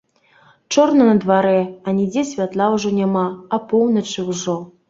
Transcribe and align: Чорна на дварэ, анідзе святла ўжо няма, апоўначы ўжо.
Чорна 0.75 1.03
на 1.09 1.13
дварэ, 1.25 1.59
анідзе 1.91 2.23
святла 2.31 2.73
ўжо 2.77 2.95
няма, 3.03 3.29
апоўначы 3.61 4.29
ўжо. 4.33 4.61